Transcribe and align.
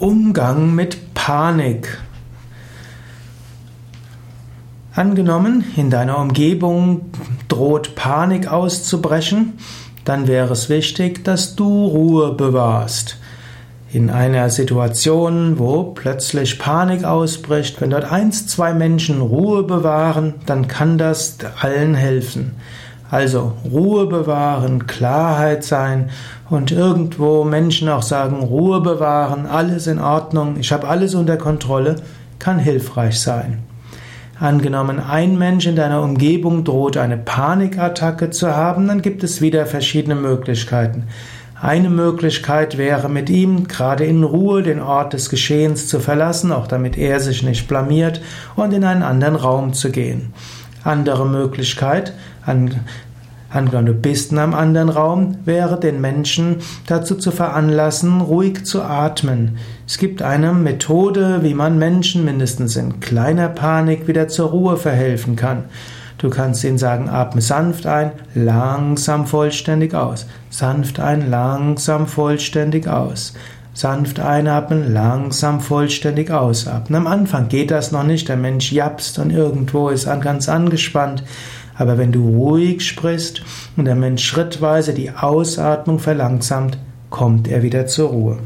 Umgang 0.00 0.74
mit 0.74 1.12
Panik. 1.12 1.98
Angenommen, 4.94 5.62
in 5.76 5.90
deiner 5.90 6.16
Umgebung 6.16 7.02
droht 7.48 7.96
Panik 7.96 8.50
auszubrechen, 8.50 9.58
dann 10.06 10.26
wäre 10.26 10.54
es 10.54 10.70
wichtig, 10.70 11.22
dass 11.24 11.54
du 11.54 11.84
Ruhe 11.84 12.32
bewahrst. 12.32 13.18
In 13.92 14.08
einer 14.08 14.48
Situation, 14.48 15.58
wo 15.58 15.82
plötzlich 15.82 16.58
Panik 16.58 17.04
ausbricht, 17.04 17.78
wenn 17.82 17.90
dort 17.90 18.10
eins, 18.10 18.46
zwei 18.46 18.72
Menschen 18.72 19.20
Ruhe 19.20 19.64
bewahren, 19.64 20.36
dann 20.46 20.66
kann 20.66 20.96
das 20.96 21.36
allen 21.60 21.94
helfen. 21.94 22.52
Also 23.10 23.54
Ruhe 23.70 24.06
bewahren, 24.06 24.86
Klarheit 24.86 25.64
sein 25.64 26.10
und 26.48 26.70
irgendwo 26.70 27.42
Menschen 27.42 27.88
auch 27.88 28.02
sagen, 28.02 28.36
Ruhe 28.42 28.80
bewahren, 28.80 29.46
alles 29.46 29.88
in 29.88 29.98
Ordnung, 29.98 30.56
ich 30.60 30.70
habe 30.70 30.88
alles 30.88 31.14
unter 31.14 31.36
Kontrolle, 31.36 31.96
kann 32.38 32.58
hilfreich 32.58 33.18
sein. 33.18 33.58
Angenommen, 34.38 35.00
ein 35.00 35.36
Mensch 35.36 35.66
in 35.66 35.76
deiner 35.76 36.02
Umgebung 36.02 36.64
droht 36.64 36.96
eine 36.96 37.18
Panikattacke 37.18 38.30
zu 38.30 38.56
haben, 38.56 38.88
dann 38.88 39.02
gibt 39.02 39.22
es 39.22 39.42
wieder 39.42 39.66
verschiedene 39.66 40.14
Möglichkeiten. 40.14 41.04
Eine 41.60 41.90
Möglichkeit 41.90 42.78
wäre, 42.78 43.10
mit 43.10 43.28
ihm 43.28 43.68
gerade 43.68 44.06
in 44.06 44.24
Ruhe 44.24 44.62
den 44.62 44.80
Ort 44.80 45.12
des 45.12 45.28
Geschehens 45.28 45.88
zu 45.88 46.00
verlassen, 46.00 46.52
auch 46.52 46.66
damit 46.66 46.96
er 46.96 47.20
sich 47.20 47.42
nicht 47.42 47.68
blamiert, 47.68 48.22
und 48.56 48.72
in 48.72 48.84
einen 48.84 49.02
anderen 49.02 49.36
Raum 49.36 49.74
zu 49.74 49.90
gehen. 49.90 50.32
Andere 50.84 51.26
Möglichkeit, 51.26 52.14
angenommen 52.44 53.86
du 53.86 53.94
bist 53.94 54.32
in 54.32 54.38
einem 54.38 54.54
anderen 54.54 54.88
Raum, 54.88 55.38
wäre 55.44 55.78
den 55.78 56.00
Menschen 56.00 56.56
dazu 56.86 57.16
zu 57.16 57.30
veranlassen, 57.30 58.20
ruhig 58.20 58.64
zu 58.64 58.82
atmen. 58.82 59.58
Es 59.86 59.98
gibt 59.98 60.22
eine 60.22 60.52
Methode, 60.52 61.40
wie 61.42 61.54
man 61.54 61.78
Menschen 61.78 62.24
mindestens 62.24 62.76
in 62.76 63.00
kleiner 63.00 63.48
Panik 63.48 64.06
wieder 64.08 64.28
zur 64.28 64.50
Ruhe 64.50 64.76
verhelfen 64.76 65.36
kann. 65.36 65.64
Du 66.18 66.28
kannst 66.28 66.62
ihnen 66.64 66.76
sagen, 66.76 67.08
atme 67.08 67.40
sanft 67.40 67.86
ein, 67.86 68.12
langsam 68.34 69.26
vollständig 69.26 69.94
aus. 69.94 70.26
Sanft 70.50 71.00
ein, 71.00 71.30
langsam 71.30 72.06
vollständig 72.06 72.86
aus. 72.88 73.32
Sanft 73.72 74.20
einatmen, 74.20 74.92
langsam 74.92 75.60
vollständig 75.60 76.30
ausatmen. 76.30 76.96
Am 76.96 77.06
Anfang 77.06 77.48
geht 77.48 77.70
das 77.70 77.92
noch 77.92 78.02
nicht, 78.02 78.28
der 78.28 78.36
Mensch 78.36 78.72
japst 78.72 79.18
und 79.18 79.30
irgendwo 79.30 79.88
ist 79.88 80.06
ganz 80.20 80.48
angespannt. 80.48 81.22
Aber 81.76 81.96
wenn 81.96 82.12
du 82.12 82.28
ruhig 82.28 82.86
sprichst 82.86 83.42
und 83.76 83.86
der 83.86 83.94
Mensch 83.94 84.24
schrittweise 84.24 84.92
die 84.92 85.12
Ausatmung 85.12 85.98
verlangsamt, 85.98 86.76
kommt 87.08 87.48
er 87.48 87.62
wieder 87.62 87.86
zur 87.86 88.10
Ruhe. 88.10 88.38